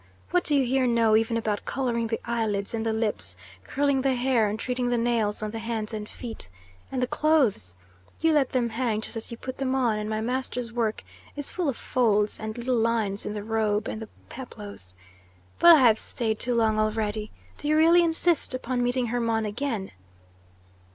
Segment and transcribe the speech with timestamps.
[0.31, 4.15] What do you here know even about colouring the eyelids and the lips, curling the
[4.15, 6.49] hair, and treating the nails on the hands and feet?
[6.91, 7.75] And the clothes!
[8.19, 11.03] You let them hang just as you put them on, and my master's work
[11.35, 14.95] is full of folds and little lines in the robe and the peplos
[15.59, 17.29] But I have staid too long already.
[17.59, 19.91] Do you really insist upon meeting Hermon again?